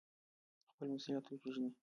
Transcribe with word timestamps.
خپل 0.71 0.87
مسوولیت 0.93 1.25
وپیژنئ 1.27 1.71